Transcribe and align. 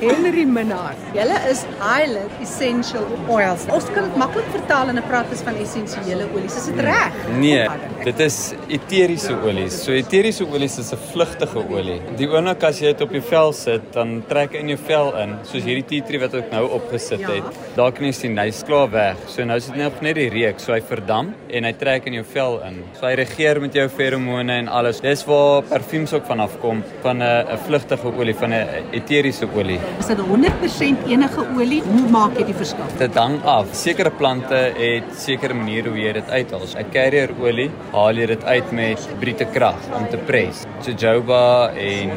Henry 0.00 0.46
Minnar. 0.48 0.94
Julle 1.12 1.36
is 1.50 1.66
Highland 1.76 2.32
Essential 2.40 3.04
Oils. 3.28 3.66
Ons 3.68 3.84
kan 3.92 4.06
dit 4.06 4.14
maklik 4.16 4.46
vertaal 4.54 4.88
en 4.94 5.00
praat 5.04 5.28
is 5.34 5.42
van 5.44 5.58
essensiële 5.60 6.24
olies. 6.32 6.56
Is 6.56 6.68
dit 6.70 6.80
reg? 6.86 7.18
Nee, 7.36 7.66
dit 8.06 8.22
is 8.24 8.38
eteriese 8.72 9.36
olies. 9.44 9.76
So 9.84 9.92
eteriese 9.92 10.46
olies 10.48 10.78
is 10.80 10.92
'n 10.94 11.00
vlugtige 11.10 11.60
olie. 11.68 12.00
Die 12.16 12.28
oomblik 12.28 12.64
as 12.64 12.80
jy 12.80 12.94
dit 12.94 13.00
op 13.00 13.12
jou 13.12 13.20
vel 13.20 13.52
sit, 13.52 13.92
dan 13.92 14.24
trek 14.28 14.54
in 14.54 14.68
jou 14.68 14.78
vel 14.78 15.12
in, 15.18 15.36
soos 15.44 15.64
hierdie 15.64 15.84
tea 15.84 16.00
tree 16.00 16.20
wat 16.20 16.34
ek 16.34 16.50
nou 16.50 16.64
opgesit 16.70 17.20
het. 17.20 17.44
Ja. 17.44 17.76
Daar 17.76 17.92
kan 17.92 18.06
jy 18.06 18.12
sien 18.12 18.38
hy's 18.38 18.62
klaar 18.62 18.90
weg. 18.90 19.16
So 19.28 19.44
nou 19.44 19.60
sit 19.60 19.76
net 19.76 20.00
net 20.00 20.14
die 20.14 20.30
reuk, 20.30 20.60
so 20.60 20.72
hy 20.72 20.80
verdamp 20.80 21.34
en 21.50 21.64
hy 21.64 21.72
trek 21.72 22.06
in 22.06 22.14
jou 22.14 22.24
vel 22.24 22.60
in. 22.64 22.84
So 22.98 23.06
hy 23.06 23.14
regeer 23.16 23.60
met 23.60 23.74
jou 23.74 23.88
feromone 23.88 24.52
en 24.52 24.68
alles. 24.68 25.00
Dis 25.00 25.26
waar 25.26 25.62
parfuums 25.62 26.12
ook 26.14 26.26
vanaf 26.26 26.58
kom, 26.60 26.82
van 27.02 27.22
'n 27.22 27.46
'n 27.52 27.58
vlugtige 27.66 28.06
olie, 28.16 28.34
van 28.34 28.52
'n 28.52 28.66
eteriese 28.92 29.46
olie. 29.54 29.89
Is 29.98 30.06
dit 30.06 30.18
100% 30.18 31.06
enige 31.06 31.44
olie? 31.56 31.82
Hoe 31.82 32.08
maak 32.10 32.38
jy 32.38 32.44
die 32.44 32.54
verskil? 32.54 32.84
Dit 32.98 33.14
hang 33.14 33.38
af. 33.44 33.66
Sekere 33.72 34.10
plante 34.10 34.60
het 34.76 35.04
sekere 35.16 35.54
maniere 35.54 35.88
hoe 35.88 35.98
jy 35.98 36.12
dit 36.12 36.30
uithaal. 36.30 36.66
'n 36.78 36.90
Carrier 36.92 37.30
olie 37.40 37.70
haal 37.92 38.14
jy 38.14 38.26
dit 38.26 38.44
uit 38.44 38.72
met 38.72 39.08
brute 39.20 39.46
krag 39.54 39.80
om 39.96 40.06
te 40.10 40.16
pres. 40.16 40.66
Jojoba 40.86 41.70
en 41.76 42.10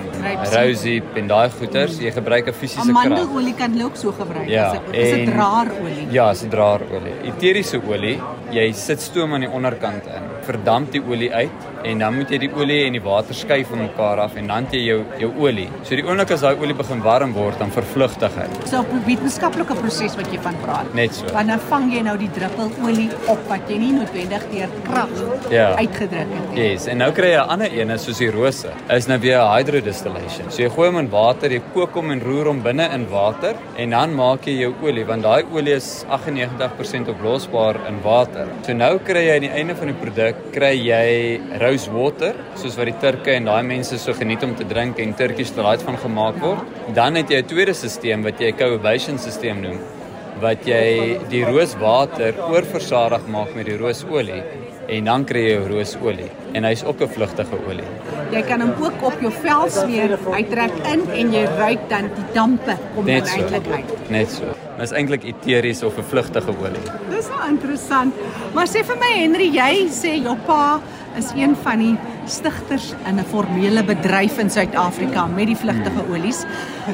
rosy 0.53 1.01
en 1.15 1.27
daai 1.27 1.49
goeters, 1.49 1.99
jy 1.99 2.11
gebruik 2.11 2.47
'n 2.47 2.53
fisiese 2.53 2.87
krag. 2.91 3.05
Amandelolie 3.05 3.53
kan 3.53 3.75
jy 3.77 3.83
ook 3.83 3.95
so 3.95 4.11
gebruik. 4.11 4.47
Ja, 4.47 4.73
is 4.91 5.09
dit 5.15 5.25
draar 5.25 5.67
olie? 5.81 6.07
Ja, 6.11 6.31
is 6.31 6.43
'n 6.43 6.49
draar 6.49 6.81
olie. 6.91 7.13
Eteriese 7.23 7.81
olie, 7.87 8.19
jy 8.53 8.65
sit 8.77 9.01
stoom 9.01 9.33
aan 9.35 9.45
die 9.45 9.51
onderkant 9.51 10.07
in. 10.07 10.25
Verdamp 10.47 10.91
die 10.93 11.01
olie 11.01 11.31
uit 11.33 11.69
en 11.83 11.99
dan 11.99 12.15
moet 12.15 12.31
jy 12.31 12.39
die 12.45 12.49
olie 12.55 12.79
en 12.87 12.95
die 12.95 13.01
water 13.03 13.35
skei 13.35 13.59
van 13.67 13.81
mekaar 13.83 14.21
af 14.23 14.37
en 14.39 14.47
dan 14.51 14.67
jy 14.71 14.83
jou 14.85 14.99
jou 15.19 15.29
olie. 15.43 15.67
So 15.83 15.97
die 15.99 16.05
oomblik 16.05 16.31
as 16.35 16.43
daai 16.45 16.61
olie 16.61 16.75
begin 16.77 17.03
warm 17.03 17.33
word, 17.35 17.57
dan 17.59 17.73
vervlugtig 17.75 18.37
hy. 18.39 18.47
So 18.69 18.83
'n 18.83 19.03
wetenskaplike 19.07 19.75
proses 19.81 20.15
wat 20.19 20.31
jy 20.31 20.39
van 20.39 20.55
praat. 20.63 20.93
Net 20.95 21.13
so. 21.13 21.27
Want 21.33 21.47
dan 21.47 21.59
vang 21.59 21.91
jy 21.93 22.01
nou 22.01 22.17
die 22.17 22.29
druppel 22.37 22.71
olie 22.83 23.09
op 23.27 23.41
wat 23.49 23.69
jy 23.69 23.77
nie 23.77 23.91
noodwendig 23.93 24.43
deur 24.51 24.69
krag 24.87 25.09
ja. 25.49 25.73
uitgedruk 25.75 26.29
het 26.35 26.49
nie. 26.51 26.61
Yes, 26.63 26.87
en 26.87 26.97
nou 26.97 27.11
kry 27.11 27.33
jy 27.33 27.41
'n 27.41 27.49
ander 27.49 27.71
een 27.71 27.99
soos 27.99 28.17
die 28.17 28.31
rose. 28.31 28.69
Is 28.89 29.07
nou 29.07 29.19
weer 29.19 29.39
'n 29.39 29.51
hydrodistillation. 29.55 30.51
So 30.51 30.63
jy 30.63 30.69
gooi 30.69 30.87
hom 30.87 30.99
in 30.99 31.09
water, 31.09 31.49
jy 31.51 31.61
kook 31.73 31.93
hom 31.93 32.11
en 32.11 32.21
roer 32.21 32.45
hom 32.45 32.61
binne 32.61 32.89
in 32.93 33.09
water 33.09 33.55
en 33.77 33.89
dan 33.89 34.15
maak 34.15 34.45
jy 34.45 34.59
jou 34.59 34.73
olie 34.81 35.05
want 35.05 35.23
daai 35.23 35.43
olie 35.51 35.75
is 35.75 36.05
98% 36.09 37.09
oplosbaar 37.09 37.75
in 37.87 38.01
water. 38.03 38.42
So 38.65 38.73
nou 38.73 38.99
kry 38.99 39.25
jy 39.27 39.35
aan 39.35 39.47
die 39.47 39.53
einde 39.53 39.75
van 39.75 39.91
die 39.91 39.97
produk 40.01 40.35
kry 40.53 40.73
jy 40.77 41.39
rose 41.63 41.91
water 41.91 42.35
soos 42.55 42.77
wat 42.77 42.91
die 42.91 42.99
Turke 43.01 43.35
en 43.35 43.45
daai 43.45 43.63
mense 43.63 43.97
so 43.97 44.13
geniet 44.13 44.43
om 44.43 44.55
te 44.55 44.67
drink 44.69 44.99
en 44.99 45.13
Turkish 45.13 45.51
delight 45.51 45.81
van 45.81 45.97
gemaak 45.97 46.39
word. 46.41 46.63
Dan 46.95 47.15
het 47.15 47.29
jy 47.29 47.41
'n 47.41 47.47
tweede 47.47 47.73
stelsel 47.73 48.23
wat 48.23 48.39
jy 48.39 48.51
coagulation 48.51 49.17
stelsel 49.17 49.55
noem 49.55 49.79
wat 50.43 50.65
jy 50.67 51.19
die 51.31 51.43
rooswater 51.45 52.37
oorversadig 52.49 53.27
maak 53.31 53.53
met 53.55 53.67
die 53.69 53.77
roosolie 53.79 54.41
en 54.91 55.07
dan 55.07 55.23
kry 55.27 55.43
jy 55.45 55.59
roosolie 55.69 56.29
en 56.53 56.67
hy's 56.67 56.83
ook 56.83 57.01
'n 57.01 57.09
vlugtige 57.15 57.57
olie. 57.69 57.87
Jy 58.31 58.41
kan 58.49 58.61
hom 58.61 58.73
ook 58.83 59.03
op 59.03 59.21
jou 59.21 59.31
vel 59.31 59.69
smeer. 59.69 60.17
Hy 60.35 60.43
trek 60.43 60.73
in 60.93 61.01
en 61.19 61.33
jy 61.33 61.45
ruik 61.57 61.89
dan 61.89 62.09
die 62.17 62.27
dampe 62.33 62.77
kom 62.95 63.05
dan 63.05 63.27
eintlik 63.35 63.67
uit. 63.71 64.09
Net 64.09 64.29
so. 64.31 64.45
Dit 64.77 64.85
is 64.89 64.91
eintlik 64.91 65.23
eteries 65.23 65.83
of 65.83 65.97
'n 65.97 66.03
vlugtige 66.03 66.53
olie. 66.59 67.02
Dis 67.23 67.31
nou 67.31 67.45
interessant. 67.47 68.11
Maar 68.51 68.67
sê 68.67 68.81
vir 68.83 68.97
my 68.99 69.09
Henry, 69.15 69.45
jy 69.55 69.85
sê 69.95 70.17
jou 70.25 70.33
pa 70.43 70.81
is 71.15 71.29
een 71.37 71.53
van 71.63 71.79
die 71.79 71.93
stigters 72.25 72.93
in 73.07 73.19
'n 73.19 73.25
formele 73.25 73.83
bedryf 73.83 74.37
in 74.39 74.49
Suid-Afrika 74.49 75.25
met 75.27 75.47
die 75.47 75.55
vlugtige 75.55 76.03
olies. 76.09 76.45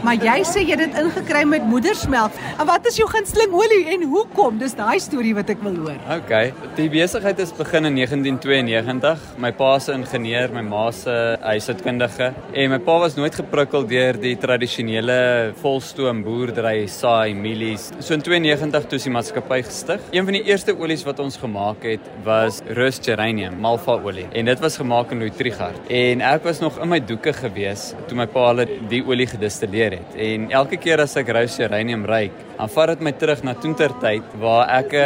Maar 0.03 0.15
jy 0.15 0.43
sê 0.45 0.61
jy 0.61 0.75
het 0.77 0.79
dit 0.79 0.97
ingekry 1.01 1.43
met 1.43 1.63
moedersmelk. 1.65 2.31
En 2.59 2.65
wat 2.65 2.85
is 2.87 2.97
jou 2.97 3.07
gunsteling 3.09 3.53
olie 3.53 3.85
en 3.93 4.03
hoekom? 4.03 4.57
Dis 4.57 4.75
daai 4.77 4.99
storie 4.99 5.33
wat 5.35 5.49
ek 5.49 5.61
wil 5.65 5.75
hoor. 5.75 5.97
Okay. 6.17 6.53
Die 6.75 6.89
besigheid 6.89 7.39
is 7.39 7.51
begin 7.51 7.85
in 7.85 7.95
1992. 7.95 9.19
My 9.37 9.51
pa 9.51 9.79
se 9.79 9.93
ingenieur, 9.93 10.53
my 10.53 10.61
ma 10.61 10.91
se 10.91 11.37
huishoudkundige 11.41 12.33
en 12.53 12.69
my 12.69 12.79
pa 12.79 12.99
was 12.99 13.15
nooit 13.15 13.35
geprikkel 13.35 13.87
deur 13.87 14.19
die 14.21 14.35
tradisionele 14.37 15.53
volstoom 15.61 16.23
boerdery 16.23 16.87
saai 16.87 17.33
mielies. 17.33 17.89
So 17.99 18.13
in 18.13 18.21
92 18.21 18.87
toe 18.89 18.97
is 18.97 19.07
die 19.07 19.13
maatskappy 19.13 19.61
gestig. 19.67 20.01
Een 20.11 20.25
van 20.25 20.33
die 20.33 20.43
eerste 20.49 20.75
olies 20.77 21.05
wat 21.07 21.19
ons 21.19 21.37
gemaak 21.37 21.83
het 21.83 22.11
was 22.25 22.61
rose 22.77 23.01
geranium, 23.03 23.59
malva 23.61 23.99
olie. 24.03 24.27
En 24.33 24.45
dit 24.45 24.59
was 24.59 24.77
gemaak 24.77 25.11
in 25.11 25.18
Louis 25.19 25.35
Trigard. 25.35 25.89
En 25.91 26.21
ek 26.25 26.45
was 26.47 26.61
nog 26.63 26.79
in 26.81 26.89
my 26.89 26.99
doeke 27.03 27.33
gewees 27.35 27.89
toe 28.09 28.17
my 28.17 28.27
pa 28.31 28.47
hulle 28.49 28.65
die 28.91 29.01
olie 29.05 29.27
gedistilleer 29.29 29.99
het. 29.99 30.15
En 30.15 30.49
elke 30.61 30.79
keer 30.81 31.03
as 31.03 31.17
ek 31.19 31.31
rose 31.35 31.63
uranium 31.63 32.05
ruik, 32.09 32.45
dan 32.59 32.67
vat 32.73 32.89
dit 32.91 33.03
my 33.07 33.11
terug 33.15 33.39
na 33.47 33.53
toentertyd 33.55 34.33
waar 34.41 34.65
ek 34.81 34.93
uh, 34.99 35.03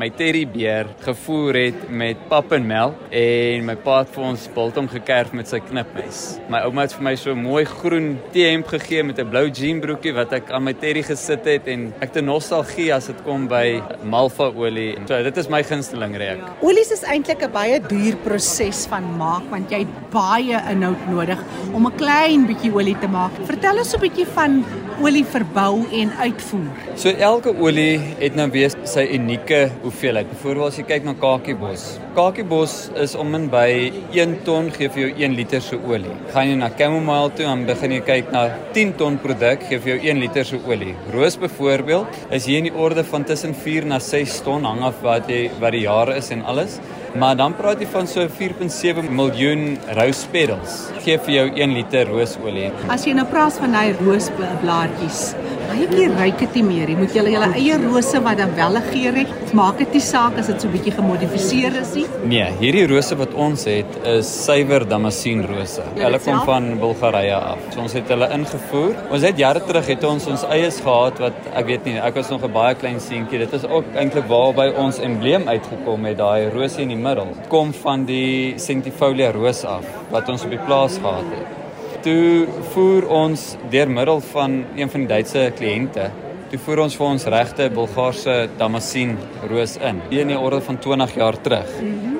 my 0.00 0.06
teddybeer 0.16 0.88
gevoer 1.04 1.58
het 1.58 1.82
met 1.92 2.20
pap 2.30 2.54
en 2.56 2.64
melk 2.64 3.02
en 3.12 3.66
my 3.68 3.74
pa 3.84 3.98
het 4.00 4.12
vir 4.14 4.24
ons 4.30 4.46
biltong 4.54 4.88
gekerf 4.88 5.34
met 5.36 5.50
sy 5.50 5.60
knipmes. 5.66 6.22
My 6.48 6.62
ouma 6.64 6.86
het 6.86 6.94
vir 6.96 7.04
my 7.04 7.14
so 7.20 7.34
'n 7.34 7.42
mooi 7.44 7.64
groen 7.68 8.16
T-hemp 8.32 8.70
gegee 8.72 9.02
met 9.04 9.20
'n 9.20 9.28
blou 9.28 9.44
jeanbroekie 9.50 10.14
wat 10.16 10.32
ek 10.32 10.50
aan 10.50 10.64
my 10.64 10.72
teddy 10.72 11.02
gesit 11.02 11.44
het 11.44 11.68
en 11.68 11.92
ek 12.00 12.14
het 12.14 12.22
'n 12.22 12.26
nostalgie 12.26 12.88
as 12.94 13.06
dit 13.06 13.20
kom 13.24 13.48
by 13.48 13.82
malva 14.02 14.48
olie. 14.56 14.96
So 15.06 15.22
dit 15.22 15.36
is 15.36 15.48
my 15.48 15.62
gunsteling 15.62 16.16
reuk. 16.16 16.40
Olies 16.62 16.90
is 16.90 17.04
eintlik 17.04 17.42
'n 17.42 17.52
baie 17.52 17.80
duur 17.80 18.16
proses 18.24 18.86
van 18.86 19.04
maak 19.18 19.44
want 19.50 19.70
jy 19.70 19.84
het 19.84 20.10
baie 20.10 20.56
inhoud 20.70 21.04
nodig 21.10 21.38
om 21.74 21.86
'n 21.86 21.96
klein 21.96 22.46
bietjie 22.46 22.72
olie 22.72 22.96
te 22.98 23.08
maak. 23.08 23.32
Vertel 23.44 23.76
ons 23.76 23.94
'n 23.94 24.00
bietjie 24.00 24.26
van 24.26 24.64
olie 25.02 25.24
verbou 25.26 25.84
en 25.92 26.12
uitvoer. 26.20 26.82
So 27.00 27.10
elke 27.10 27.52
olie 27.58 27.98
het 28.20 28.36
nou 28.38 28.46
weer 28.54 28.72
sy 28.88 29.04
unieke 29.16 29.66
hoeveelheid. 29.82 30.28
Byvoorbeeld 30.30 30.70
as 30.70 30.78
jy 30.78 30.84
kyk 30.88 31.06
na 31.08 31.14
kakiebos. 31.18 31.86
Kakiebos 32.14 32.76
is 33.02 33.16
om 33.18 33.34
en 33.34 33.48
by 33.52 33.68
1 34.14 34.36
ton 34.46 34.70
gee 34.74 34.90
vir 34.94 35.04
jou 35.04 35.10
1 35.26 35.36
liter 35.38 35.62
se 35.64 35.78
olie. 35.78 36.14
Gaan 36.34 36.52
jy 36.52 36.58
na 36.60 36.70
chamomile 36.78 37.32
toe 37.34 37.46
dan 37.48 37.64
begin 37.68 37.96
jy 37.96 38.02
kyk 38.06 38.32
na 38.34 38.44
10 38.76 38.94
ton 39.00 39.18
produk 39.22 39.64
gee 39.68 39.80
vir 39.82 39.94
jou 39.94 40.00
1 40.14 40.22
liter 40.22 40.46
se 40.46 40.60
olie. 40.68 40.94
Roos 41.14 41.38
byvoorbeeld 41.40 42.20
is 42.30 42.46
hier 42.50 42.62
in 42.62 42.70
die 42.70 42.76
orde 42.86 43.04
van 43.10 43.26
tussen 43.26 43.54
4 43.54 43.88
na 43.90 43.98
6 43.98 44.40
ton 44.46 44.68
hang 44.68 44.84
af 44.86 45.02
wat 45.02 45.30
jy 45.30 45.48
wat 45.60 45.74
die 45.74 45.86
jare 45.88 46.18
is 46.20 46.30
en 46.34 46.44
alles. 46.46 46.78
Maar 47.14 47.36
dan 47.38 47.52
praat 47.54 47.78
jy 47.78 47.86
van 47.92 48.08
so 48.10 48.26
4.7 48.26 49.04
miljoen 49.14 49.76
rose 49.94 50.26
petals. 50.32 50.72
Gee 51.04 51.14
vir 51.22 51.34
jou 51.34 51.44
1 51.62 51.74
liter 51.76 52.08
roosolie. 52.10 52.72
As 52.90 53.04
jy 53.06 53.14
nou 53.14 53.26
praat 53.30 53.54
van 53.62 53.76
hy 53.78 53.84
roosblaartjies, 54.00 55.20
baie 55.68 55.86
keer 55.90 56.12
ruik 56.18 56.38
dit 56.40 56.56
nie 56.58 56.62
meer. 56.66 56.90
Jy 56.92 56.96
moet 56.98 57.14
julle 57.16 57.32
julle 57.34 57.48
eie 57.58 57.76
rose 57.82 58.20
wat 58.24 58.38
dan 58.38 58.54
wel 58.56 58.76
'n 58.78 58.82
geur 58.92 59.14
het. 59.20 59.54
Maak 59.54 59.78
dit 59.78 59.92
nie 59.94 60.00
saak 60.00 60.38
as 60.38 60.46
dit 60.46 60.60
so 60.60 60.68
'n 60.68 60.72
bietjie 60.72 60.92
gemodifiseer 60.92 61.72
is 61.80 61.94
nie. 61.94 62.06
Nee, 62.24 62.48
hierdie 62.60 62.86
rose 62.86 63.14
wat 63.16 63.34
ons 63.34 63.64
het 63.64 63.86
is 64.04 64.26
suiwer 64.44 64.84
damasien 64.88 65.46
rose. 65.46 65.82
Hulle 65.96 66.18
kom 66.18 66.40
van 66.44 66.78
Bulgarië 66.78 67.32
af. 67.32 67.58
So 67.72 67.80
ons 67.80 67.92
het 67.92 68.08
hulle 68.08 68.28
ingevoer. 68.30 68.94
Ons 69.10 69.22
het 69.22 69.36
jare 69.38 69.60
terug 69.60 69.86
het 69.86 70.04
ons 70.04 70.26
ons 70.26 70.44
eies 70.44 70.80
gehad 70.80 71.18
wat 71.18 71.34
ek 71.54 71.66
weet 71.66 71.84
nie, 71.84 71.98
ek 71.98 72.14
was 72.14 72.30
nog 72.30 72.44
'n 72.44 72.52
baie 72.52 72.74
klein 72.74 73.00
seentjie. 73.00 73.38
Dit 73.38 73.52
is 73.52 73.64
ook 73.64 73.84
eintlik 73.94 74.28
waarby 74.28 74.72
ons 74.76 74.98
embleem 74.98 75.48
uitgekom 75.48 76.04
het, 76.04 76.18
daai 76.18 76.50
rose 76.50 76.80
in 76.80 76.88
die 76.88 76.96
middel. 76.96 77.28
Kom 77.48 77.72
van 77.72 78.04
die 78.04 78.54
centifolia 78.56 79.30
roos 79.30 79.64
af 79.64 79.84
wat 80.10 80.28
ons 80.28 80.44
op 80.44 80.50
die 80.50 80.64
plaas 80.66 80.98
gehad 80.98 81.24
het 81.30 81.63
toe 82.04 82.44
voer 82.74 83.06
ons 83.08 83.42
deur 83.72 83.88
middel 83.88 84.18
van 84.34 84.58
een 84.76 84.90
van 84.92 85.04
die 85.04 85.08
Duitse 85.08 85.44
kliënte 85.56 86.10
toe 86.50 86.58
voer 86.66 86.82
ons 86.84 86.96
vir 87.00 87.06
ons 87.06 87.24
regte 87.32 87.68
Bulgaarse 87.72 88.34
damasien 88.60 89.14
roos 89.48 89.78
in. 89.80 90.02
In 90.12 90.28
die 90.34 90.36
orde 90.36 90.60
van 90.66 90.76
20 90.84 91.14
jaar 91.16 91.38
terug 91.46 91.72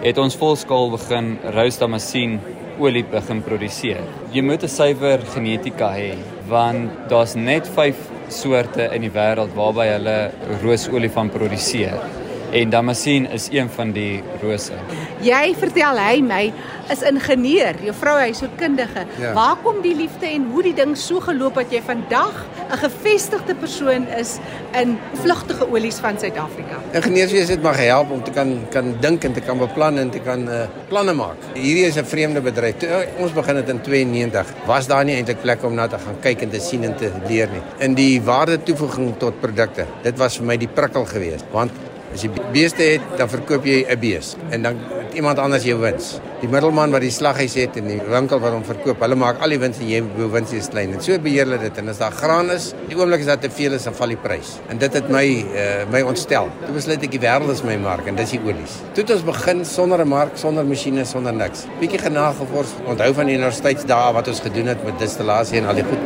het 0.06 0.20
ons 0.22 0.38
volskaal 0.40 0.88
begin 0.94 1.34
rose 1.52 1.82
damasien 1.82 2.38
olie 2.80 3.04
begin 3.12 3.44
produseer. 3.44 4.00
Jy 4.32 4.42
moet 4.42 4.64
'n 4.64 4.74
suiwer 4.78 5.20
genetika 5.34 5.92
hê 5.92 6.16
want 6.48 7.08
daar's 7.08 7.34
net 7.36 7.68
5 7.68 7.96
soorte 8.28 8.88
in 8.94 9.02
die 9.02 9.12
wêreld 9.12 9.52
waarby 9.54 9.86
hulle 9.92 10.32
roosolie 10.62 11.10
van 11.10 11.28
produseer 11.28 12.23
en 12.54 12.70
damasien 12.70 13.26
is 13.30 13.48
een 13.50 13.68
van 13.70 13.92
die 13.94 14.22
rose. 14.42 14.76
Jy 15.24 15.54
vertel 15.58 15.98
hy 15.98 16.20
my 16.22 16.42
is 16.92 17.02
ingenieur, 17.08 17.78
jou 17.82 17.94
vrou 17.96 18.14
hy 18.20 18.30
so 18.36 18.50
kundige. 18.60 19.06
Ja. 19.20 19.32
Waar 19.36 19.56
kom 19.64 19.80
die 19.84 19.94
liefde 19.96 20.28
en 20.28 20.46
hoe 20.52 20.62
die 20.66 20.74
ding 20.76 20.92
so 20.98 21.22
geloop 21.24 21.56
dat 21.58 21.72
jy 21.72 21.80
vandag 21.82 22.44
'n 22.70 22.78
gevestigde 22.78 23.54
persoon 23.54 24.06
is 24.18 24.38
in 24.72 24.98
vlugtige 25.22 25.66
olies 25.70 25.98
van 25.98 26.18
Suid-Afrika? 26.18 26.76
Ingenieurswese 26.92 27.52
het 27.52 27.62
maar 27.62 27.74
gehelp 27.74 28.10
om 28.10 28.22
te 28.22 28.30
kan 28.30 28.68
kan 28.70 28.94
dink 29.00 29.24
en 29.24 29.32
te 29.32 29.40
kan 29.40 29.58
beplan 29.58 29.98
en 29.98 30.10
te 30.10 30.18
kan 30.18 30.48
uh, 30.48 30.66
planne 30.88 31.12
maak. 31.12 31.36
Hierdie 31.54 31.86
is 31.86 31.96
'n 31.96 32.04
vreemde 32.04 32.40
bedryf. 32.40 32.76
Toe, 32.76 32.88
uh, 32.88 33.22
ons 33.22 33.32
begin 33.32 33.54
dit 33.54 33.68
in 33.68 33.80
92. 33.80 34.46
Was 34.66 34.86
daar 34.86 35.04
nie 35.04 35.14
eintlik 35.14 35.40
plek 35.40 35.64
om 35.64 35.74
na 35.74 35.86
te 35.86 35.98
gaan 35.98 36.20
kyk 36.20 36.42
en 36.42 36.50
te 36.50 36.60
sien 36.60 36.84
en 36.84 36.96
te 36.96 37.10
leer 37.28 37.48
nie. 37.52 37.62
In 37.78 37.94
die 37.94 38.22
waarde 38.22 38.62
toevoeging 38.62 39.16
tot 39.18 39.40
produkte. 39.40 39.86
Dit 40.02 40.18
was 40.18 40.36
vir 40.36 40.46
my 40.46 40.56
die 40.56 40.68
prikkel 40.68 41.04
geweest 41.04 41.44
want 41.52 41.70
As 42.14 42.22
jy 42.22 42.30
beeste 42.54 42.82
het, 42.86 43.02
dan 43.18 43.28
verkoop 43.28 43.64
jy 43.66 43.84
'n 43.90 43.98
bees 43.98 44.36
en 44.50 44.62
dan 44.62 44.76
het 44.78 45.14
iemand 45.14 45.38
anders 45.38 45.64
jou 45.64 45.78
wins. 45.80 46.20
Die 46.40 46.48
middelman 46.48 46.90
wat 46.90 47.00
die 47.00 47.10
slaghuis 47.10 47.54
het 47.54 47.76
en 47.76 47.86
die 47.88 48.00
winkel 48.08 48.38
wat 48.40 48.52
hom 48.52 48.62
verkoop, 48.64 49.00
hulle 49.00 49.14
maak 49.16 49.40
al 49.42 49.48
die 49.48 49.58
wins 49.58 49.78
en 49.78 49.88
jy 49.88 50.02
jou 50.18 50.30
wins 50.30 50.52
is 50.52 50.68
klein. 50.68 50.92
En 50.92 51.00
so 51.00 51.18
beheer 51.18 51.44
hulle 51.46 51.58
dit 51.58 51.78
en 51.78 51.88
as 51.88 51.98
daar 51.98 52.12
graan 52.12 52.50
is, 52.50 52.74
die 52.88 52.96
oomblik 52.96 53.20
as 53.20 53.26
daar 53.26 53.38
te 53.38 53.50
veel 53.50 53.72
is, 53.72 53.84
dan 53.84 53.94
val 53.94 54.08
die 54.08 54.16
prys. 54.16 54.58
En 54.68 54.78
dit 54.78 54.92
het 54.92 55.08
my 55.08 55.24
uh, 55.54 55.84
my 55.90 56.02
ontstel. 56.02 56.48
Toe 56.66 56.74
besluit 56.74 57.02
ek 57.02 57.10
die 57.10 57.20
wêreld 57.20 57.50
is 57.50 57.62
my 57.64 57.76
mark 57.76 58.06
en 58.06 58.14
dis 58.14 58.30
die 58.30 58.40
olies. 58.44 58.78
Toe 58.94 59.02
het 59.04 59.10
ons 59.10 59.24
begin 59.24 59.64
sonder 59.64 59.98
'n 60.04 60.08
mark, 60.08 60.36
sonder 60.36 60.64
masjiene, 60.64 61.04
sonder 61.04 61.32
niks. 61.34 61.66
Bietjie 61.80 61.98
genagevors, 61.98 62.68
onthou 62.86 63.12
van 63.14 63.26
die 63.26 63.34
universiteitsdae 63.36 64.12
wat 64.12 64.28
ons 64.28 64.40
gedoen 64.40 64.66
het 64.66 64.84
met 64.84 64.98
distillasie 64.98 65.58
en 65.58 65.66
al 65.66 65.74
die 65.74 65.84
goed. 65.84 65.98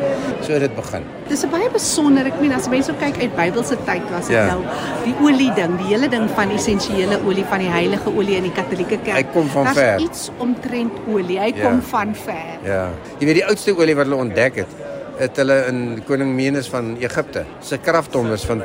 So 0.46 0.52
het 0.52 0.60
dit 0.60 0.74
begin. 0.76 1.02
Dis 1.28 1.42
'n 1.44 1.50
baie 1.50 1.68
besonder, 1.70 2.26
ek 2.26 2.40
meen 2.40 2.52
as 2.52 2.68
mense 2.68 2.92
kyk 3.00 3.20
uit 3.20 3.36
Bybelse 3.36 3.76
tyd 3.84 4.02
was 4.10 4.26
dit 4.26 4.36
Ja. 4.36 4.46
nou 4.46 4.62
die 5.04 5.14
olie 5.20 5.52
ding, 5.54 5.76
die 5.78 5.94
hele 5.98 6.08
ding 6.12 6.28
van 6.36 6.50
essensiële 6.54 7.18
olie 7.26 7.44
van 7.50 7.58
die 7.64 7.70
heilige 7.72 8.10
olie 8.14 8.36
in 8.38 8.46
die 8.46 8.52
Katolieke 8.54 8.98
kerk. 9.02 9.16
Hy 9.18 9.24
kom 9.34 9.48
van 9.50 9.64
Daar's 9.64 9.78
ver. 9.78 10.00
iets 10.04 10.28
omtrent 10.38 10.92
olie. 11.10 11.38
Hy 11.40 11.52
Ja. 11.56 11.68
kom 11.68 11.82
van 11.82 12.14
ver. 12.14 12.58
Ja. 12.64 12.90
Jy 13.18 13.26
weet 13.26 13.34
die 13.42 13.46
oudste 13.46 13.74
olie 13.76 13.94
wat 13.96 14.06
hulle 14.06 14.20
ontdek 14.22 14.56
het, 14.62 14.76
het 15.18 15.36
hulle 15.36 15.64
in 15.68 16.02
koning 16.06 16.34
Menes 16.34 16.68
van 16.70 16.96
Egipte 17.00 17.44
se 17.60 17.78
kraftommers 17.78 18.44
van 18.44 18.62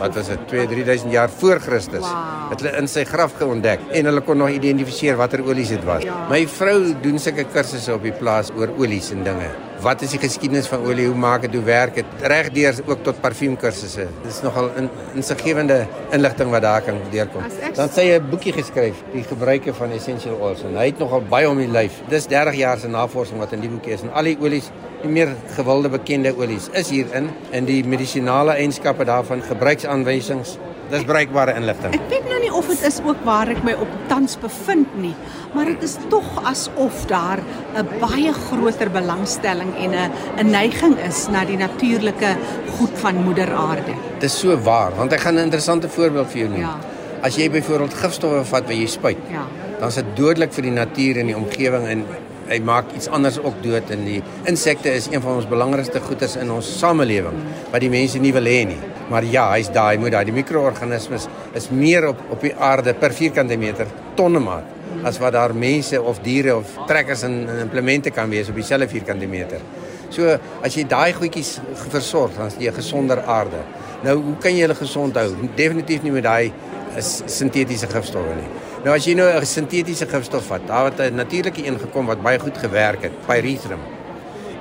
wat 0.00 0.14
was 0.14 0.28
dit 0.32 0.48
2 0.48 0.66
3000 0.66 1.12
jaar 1.12 1.28
voor 1.28 1.58
Christus 1.60 2.00
Wow. 2.00 2.50
het 2.50 2.60
hulle 2.62 2.76
in 2.78 2.88
sy 2.88 3.04
graf 3.04 3.34
geontdek 3.36 3.80
en 3.92 4.04
hulle 4.08 4.20
kon 4.24 4.38
nog 4.38 4.48
identifiseer 4.48 5.16
watter 5.16 5.42
olies 5.44 5.68
dit 5.68 5.84
was. 5.84 6.02
Ja. 6.02 6.26
My 6.30 6.46
vrou 6.48 6.94
doen 7.02 7.18
sulke 7.18 7.44
kursusse 7.52 7.92
op 7.94 8.02
die 8.02 8.12
plaas 8.12 8.48
oor 8.56 8.68
olies 8.78 9.10
en 9.12 9.22
dinge. 9.24 9.50
Wat 9.80 10.02
is 10.04 10.12
die 10.12 10.18
geskiedenis 10.20 10.66
van 10.68 10.82
olie? 10.84 11.06
Hoe 11.08 11.16
maak 11.16 11.46
dit? 11.46 11.54
Hoe 11.56 11.64
werk 11.64 11.94
dit? 11.96 12.08
Regdeur 12.28 12.76
ook 12.84 13.00
tot 13.06 13.20
parfuumkursusse. 13.24 14.04
Dis 14.26 14.42
nogal 14.44 14.68
in 14.76 14.90
insiggewende 15.16 15.86
inligting 16.12 16.50
wat 16.52 16.62
daar 16.66 16.84
kan 16.84 16.98
deurkom. 17.10 17.46
Dan 17.78 17.88
sê 17.88 18.04
hy 18.10 18.18
'n 18.18 18.28
boekie 18.28 18.52
geskryf, 18.52 19.00
die 19.12 19.24
gebruike 19.24 19.72
van 19.74 19.90
essential 19.90 20.36
oils 20.36 20.62
en 20.62 20.76
hy 20.76 20.86
het 20.86 20.98
nogal 20.98 21.22
baie 21.22 21.48
om 21.48 21.56
die 21.56 21.68
lyf. 21.68 22.02
Dis 22.08 22.26
30 22.26 22.54
jaar 22.54 22.78
se 22.78 22.88
navorsing 22.88 23.38
wat 23.38 23.52
in 23.52 23.60
die 23.60 23.70
boekie 23.70 23.92
is 23.92 24.02
en 24.02 24.12
al 24.12 24.24
die 24.24 24.36
olies, 24.40 24.70
die 25.02 25.08
meer 25.08 25.34
gewilde 25.56 25.88
bekende 25.88 26.36
olies 26.36 26.68
is 26.72 26.90
hierin 26.90 27.30
en 27.50 27.64
die 27.64 27.84
medisinale 27.84 28.52
eienskappe 28.52 29.04
daarvan, 29.04 29.42
gebruiksaanwysings. 29.42 30.58
Dis 30.90 31.04
bruikbare 31.06 31.54
inligting. 31.54 31.92
Ek 31.94 32.08
weet 32.10 32.24
nou 32.26 32.38
nie 32.42 32.50
of 32.52 32.66
dit 32.66 32.80
is 32.88 32.96
ook 33.06 33.20
waar 33.26 33.48
ek 33.52 33.60
my 33.66 33.76
op 33.78 33.90
tans 34.10 34.34
bevind 34.42 34.90
nie, 34.98 35.14
maar 35.54 35.68
dit 35.70 35.82
is 35.86 35.96
tog 36.10 36.26
asof 36.50 37.04
daar 37.10 37.38
'n 37.78 37.86
baie 38.00 38.32
groter 38.32 38.90
belangstelling 38.90 39.70
en 39.78 39.90
'n 39.94 40.10
'n 40.38 40.50
neiging 40.50 40.96
is 41.08 41.28
na 41.30 41.44
die 41.44 41.56
natuurlike 41.56 42.36
goed 42.78 42.94
van 42.98 43.22
moeder 43.22 43.52
aarde. 43.54 43.94
Dis 44.18 44.38
so 44.38 44.56
waar, 44.56 44.92
want 44.96 45.12
ek 45.12 45.20
gaan 45.20 45.34
'n 45.34 45.44
interessante 45.48 45.88
voorbeeld 45.88 46.30
vir 46.30 46.38
jou 46.38 46.48
noem. 46.48 46.60
Ja. 46.60 46.76
As 47.22 47.36
jy 47.36 47.50
byvoorbeeld 47.50 47.94
gifstowwe 47.94 48.44
vat 48.44 48.66
wat 48.66 48.76
jy 48.76 48.86
spuit, 48.86 49.16
Ja. 49.30 49.44
dan 49.78 49.88
is 49.88 49.94
dit 49.94 50.16
dodelik 50.16 50.52
vir 50.52 50.62
die 50.62 50.70
natuur 50.72 51.16
en 51.18 51.26
die 51.26 51.36
omgewing 51.36 51.86
en 51.86 52.04
hy 52.48 52.58
maak 52.58 52.84
iets 52.96 53.08
anders 53.08 53.38
ook 53.38 53.62
dood 53.62 53.90
en 53.90 54.04
die 54.04 54.22
insekte 54.44 54.90
is 54.92 55.06
een 55.10 55.22
van 55.22 55.36
ons 55.36 55.46
belangrikste 55.46 56.00
goederes 56.00 56.36
in 56.36 56.50
ons 56.50 56.78
samelewing 56.78 57.36
wat 57.70 57.80
die 57.80 57.90
mense 57.90 58.18
nie 58.18 58.32
wil 58.32 58.42
hê 58.44 58.66
nie. 58.66 58.78
Maar 59.10 59.24
ja, 59.26 59.48
hy's 59.52 59.70
daai, 59.74 59.98
moet 59.98 60.14
daai 60.14 60.24
die 60.28 60.34
mikroorganismes 60.34 61.26
is 61.58 61.68
meer 61.74 62.06
op 62.12 62.20
op 62.30 62.44
die 62.46 62.54
aarde 62.54 62.94
per 62.94 63.12
vierkante 63.12 63.56
meter 63.58 63.90
tonnemaat 64.14 64.78
as 65.06 65.18
wat 65.22 65.32
daar 65.32 65.54
mense 65.54 65.98
of 66.02 66.18
diere 66.22 66.56
of 66.56 66.72
trekkers 66.86 67.22
en, 67.26 67.48
en 67.48 67.58
implemente 67.64 68.10
kan 68.10 68.30
wees 68.30 68.48
op 68.48 68.58
dieselfde 68.58 68.88
vierkante 68.88 69.26
meter. 69.26 69.62
So 70.10 70.34
as 70.62 70.74
jy 70.74 70.84
daai 70.90 71.12
goedjies 71.14 71.58
versorg, 71.90 72.34
dan 72.36 72.50
is 72.50 72.58
jy 72.58 72.70
'n 72.70 72.74
gesonder 72.74 73.22
aarde. 73.22 73.62
Nou, 74.02 74.16
hoe 74.16 74.36
kan 74.36 74.54
jy 74.54 74.62
hulle 74.62 74.74
gesond 74.74 75.16
hou? 75.16 75.28
Definitief 75.54 76.02
nie 76.02 76.12
met 76.12 76.24
daai 76.24 76.52
is 76.96 77.22
sintetiese 77.26 77.86
gifstowwe 77.86 78.34
nie. 78.34 78.48
Nou 78.84 78.94
as 78.96 79.04
jy 79.06 79.14
nou 79.14 79.28
'n 79.28 79.46
sintetiese 79.46 80.06
gifstof 80.06 80.46
vat, 80.46 80.66
daar 80.66 80.84
het 80.84 81.00
'n 81.00 81.14
natuurlike 81.14 81.66
een 81.66 81.78
gekom 81.78 82.06
wat 82.06 82.22
baie 82.22 82.38
goed 82.38 82.58
gewerk 82.58 83.02
het, 83.02 83.12
pyrethrum. 83.26 83.80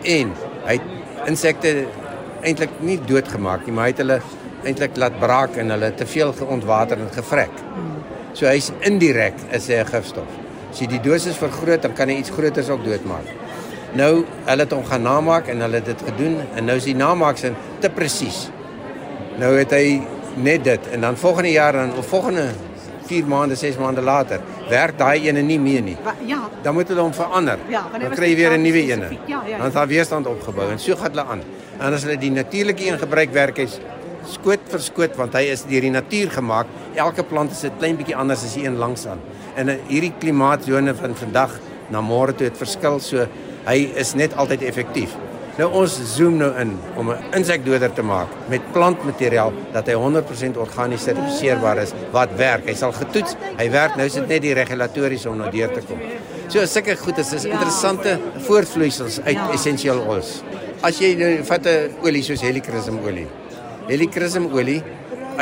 En 0.04 0.34
hy 0.66 0.74
het 0.74 0.82
insekte 1.28 1.86
eintlik 2.42 2.70
nie 2.80 3.00
doodgemaak 3.06 3.66
nie, 3.66 3.74
maar 3.74 3.84
hy 3.84 3.90
het 3.90 3.98
hulle 3.98 4.22
eintlik 4.64 4.98
laat 4.98 5.20
braak 5.20 5.56
en 5.58 5.70
hulle 5.70 5.94
te 5.96 6.06
veel 6.06 6.34
geontwater 6.34 6.98
en 7.00 7.12
gevrek. 7.14 7.52
So 8.34 8.46
hy's 8.46 8.72
indirek 8.88 9.34
is 9.52 9.68
hy 9.68 9.80
'n 9.80 9.86
gifstof. 9.86 10.28
As 10.72 10.80
jy 10.80 10.88
die 10.88 11.02
dosis 11.02 11.38
vergroot, 11.38 11.82
dan 11.82 11.94
kan 11.94 12.10
hy 12.10 12.16
iets 12.16 12.30
groters 12.30 12.70
ook 12.70 12.84
doodmaak. 12.84 13.26
Nou, 13.94 14.24
hulle 14.46 14.62
het 14.62 14.72
hom 14.72 14.86
gaan 14.86 15.02
namaak 15.02 15.48
en 15.48 15.62
hulle 15.62 15.76
het 15.76 15.86
dit 15.86 16.02
gedoen 16.06 16.38
en 16.56 16.66
nou 16.66 16.78
is 16.78 16.84
die 16.84 16.96
namaaksin 16.96 17.56
te 17.80 17.90
presies. 17.90 18.50
Nou 19.40 19.58
het 19.58 19.72
hy 19.72 20.02
net 20.36 20.64
dit 20.64 20.88
en 20.94 21.02
dan 21.02 21.18
volgende 21.18 21.52
jaar 21.52 21.74
dan 21.74 21.94
of 21.98 22.06
volgende 22.06 22.50
4 23.10 23.26
maande, 23.26 23.56
6 23.56 23.78
maande 23.82 24.02
later 24.02 24.40
werk 24.70 24.98
daai 24.98 25.28
ene 25.28 25.42
nie 25.42 25.60
meer 25.60 25.82
nie. 25.82 25.98
Ja, 26.26 26.44
Dan 26.62 26.74
moet 26.74 26.88
hulle 26.88 27.02
hom 27.02 27.14
verander. 27.14 27.58
Ja, 27.70 27.86
dan 28.00 28.12
kry 28.14 28.30
jy 28.30 28.36
weer 28.36 28.52
'n 28.58 28.62
nuwe 28.62 28.82
spesifiek. 28.82 29.20
Ja, 29.26 29.42
ja, 29.44 29.50
ja. 29.50 29.58
Dan 29.58 29.68
is 29.68 29.74
daar 29.74 29.88
weerstand 29.88 30.28
opgebou 30.28 30.70
en 30.72 30.80
so 30.80 30.96
gaan 30.96 31.10
hulle 31.10 31.26
aan. 31.26 31.42
En 31.80 31.94
as 31.94 32.04
hulle 32.04 32.18
die 32.18 32.32
natuurlike 32.32 32.88
een 32.88 33.00
gebruik 33.00 33.32
werk 33.32 33.58
is 33.58 33.80
skoot 34.30 34.60
vir 34.72 34.80
skoot 34.80 35.16
want 35.18 35.34
hy 35.34 35.46
is 35.54 35.64
deur 35.70 35.82
die 35.82 35.94
natuur 35.94 36.30
gemaak. 36.30 36.68
Elke 36.96 37.24
plant 37.24 37.52
is 37.52 37.64
'n 37.64 37.78
klein 37.80 37.98
bietjie 37.98 38.16
anders 38.16 38.44
as 38.44 38.54
die 38.54 38.66
een 38.66 38.78
langs 38.78 39.06
aan. 39.08 39.20
En 39.56 39.70
in 39.70 39.80
hierdie 39.88 40.14
klimaatzone 40.20 40.96
van 40.96 41.16
vandag 41.16 41.60
na 41.90 42.02
môre 42.02 42.34
toe 42.34 42.48
het 42.48 42.58
verskil 42.58 43.00
so 43.00 43.28
hy 43.66 43.92
is 43.96 44.14
net 44.16 44.36
altyd 44.36 44.62
effektief. 44.62 45.16
Nou 45.60 45.68
ons 45.74 45.92
zoom 46.16 46.38
nou 46.38 46.54
in 46.62 46.78
om 46.96 47.10
'n 47.12 47.18
insekdoder 47.36 47.94
te 47.94 48.02
maak 48.02 48.28
met 48.48 48.62
plantmateriaal 48.72 49.52
dat 49.74 49.88
hy 49.88 49.94
100% 49.94 50.58
organies 50.58 51.04
sertifiseerbaar 51.04 51.78
is 51.78 51.92
wat 52.12 52.30
werk. 52.38 52.66
Hy 52.66 52.74
sal 52.74 52.92
getoets, 52.92 53.36
hy 53.58 53.70
werk. 53.70 53.96
Nou 53.96 54.06
is 54.06 54.14
dit 54.14 54.28
net 54.28 54.42
die 54.42 54.54
regulatories 54.54 55.26
om 55.26 55.38
nou 55.38 55.52
deur 55.52 55.74
te 55.74 55.82
kom. 55.82 56.00
So 56.48 56.66
sulke 56.66 56.96
goed 56.96 57.18
is 57.18 57.34
is 57.34 57.46
interessante 57.46 58.20
voortvloeisels 58.38 59.20
uit 59.26 59.36
Ja. 59.36 59.52
essential 59.54 60.00
oils. 60.08 60.44
As 60.82 61.00
jy 61.00 61.16
nou 61.16 61.44
vat 61.44 61.66
'n 61.66 61.92
olie 62.04 62.24
soos 62.24 62.42
helichrysum 62.42 63.00
olie. 63.06 63.28
Helichrysum 63.90 64.52
olie 64.54 64.84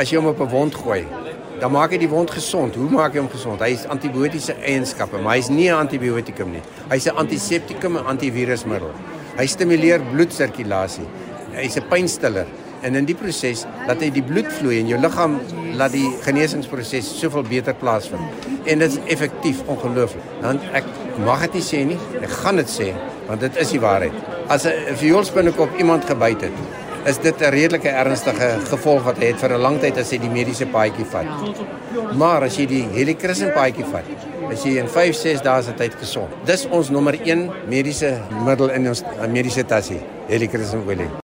as 0.00 0.08
jy 0.08 0.16
hom 0.16 0.30
op 0.30 0.38
'n 0.40 0.48
wond 0.48 0.74
gooi, 0.74 1.04
dan 1.60 1.72
maak 1.72 1.92
hy 1.92 1.98
die 1.98 2.08
wond 2.08 2.30
gesond. 2.30 2.74
Hoe 2.74 2.88
maak 2.88 3.12
hy 3.12 3.18
hom 3.18 3.28
gesond? 3.28 3.60
Hy 3.60 3.74
het 3.74 3.88
antibiotiese 3.92 4.54
eienskappe, 4.54 5.18
maar 5.20 5.36
hy's 5.36 5.50
nie 5.50 5.68
'n 5.68 5.76
antibiotikum 5.76 6.52
nie. 6.52 6.62
Hy's 6.88 7.06
'n 7.06 7.16
antiseptikum 7.16 7.96
en 7.96 8.06
antivirusmiddel. 8.06 8.90
Hy 9.36 9.46
stimuleer 9.46 10.00
bloedsirkulasie. 10.00 11.04
Hy's 11.52 11.76
'n 11.76 11.88
pynstiller 11.90 12.46
en 12.82 12.94
in 12.94 13.04
die 13.04 13.14
proses 13.14 13.66
laat 13.86 14.00
hy 14.00 14.10
die 14.10 14.22
bloed 14.22 14.46
vloei 14.46 14.78
in 14.78 14.88
jou 14.88 14.98
liggaam 14.98 15.40
laat 15.74 15.92
die 15.92 16.10
genesingsproses 16.22 17.20
soveel 17.20 17.42
beter 17.42 17.74
plaasvind. 17.74 18.22
En 18.64 18.78
dit 18.78 18.90
is 18.90 18.98
effektief 19.06 19.62
ongelooflik. 19.66 20.22
Dan 20.40 20.60
ek 20.72 20.84
mag 21.18 21.40
dit 21.40 21.54
nie 21.54 21.62
sê 21.62 21.84
nie. 21.84 21.98
Ek 22.22 22.30
gaan 22.30 22.56
dit 22.56 22.68
sê 22.68 22.94
want 23.26 23.40
dit 23.40 23.56
is 23.56 23.70
die 23.70 23.80
waarheid. 23.80 24.12
As 24.48 24.64
'n 24.64 24.96
vioolspinnekop 24.96 25.76
iemand 25.78 26.04
gebyt 26.04 26.40
het, 26.40 26.52
is 27.04 27.18
dit 27.18 27.40
'n 27.40 27.50
redelike 27.50 27.88
ernstige 27.88 28.48
gevolg 28.70 29.02
wat 29.04 29.18
hy 29.18 29.26
het 29.26 29.40
vir 29.40 29.52
'n 29.52 29.60
lang 29.60 29.80
tyd 29.80 29.98
as 29.98 30.10
hy 30.10 30.18
die 30.18 30.30
mediese 30.30 30.66
paadjie 30.66 31.04
vat. 31.04 31.26
Maar 32.16 32.42
as 32.42 32.56
jy 32.56 32.66
die 32.66 32.88
helichrysum 32.92 33.52
paadjie 33.52 33.84
vat, 33.84 34.04
is 34.50 34.64
jy 34.64 34.78
in 34.78 34.88
5, 34.88 35.14
6 35.14 35.42
dae 35.42 35.62
se 35.62 35.74
tyd 35.74 35.94
gesond. 35.94 36.28
Dis 36.44 36.66
ons 36.70 36.90
nommer 36.90 37.14
1 37.24 37.50
mediese 37.68 38.20
middel 38.44 38.70
in 38.70 38.88
ons 38.88 39.02
uh, 39.02 39.26
mediese 39.26 39.64
tassie, 39.64 40.00
helichrysum 40.28 40.88
olie. 40.88 41.18